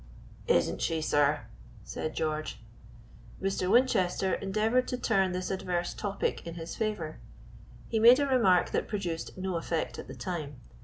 "Isn't 0.47 0.81
she, 0.81 0.99
sir?" 0.99 1.45
said 1.83 2.15
George. 2.15 2.59
Mr. 3.39 3.69
Winchester 3.69 4.33
endeavored 4.33 4.87
to 4.87 4.97
turn 4.97 5.31
this 5.31 5.51
adverse 5.51 5.93
topic 5.93 6.47
in 6.47 6.55
his 6.55 6.75
favor; 6.75 7.19
he 7.87 7.99
made 7.99 8.19
a 8.19 8.25
remark 8.25 8.71
that 8.71 8.87
produced 8.87 9.37
no 9.37 9.57
effect 9.57 9.99
at 9.99 10.07
the 10.07 10.15
time. 10.15 10.55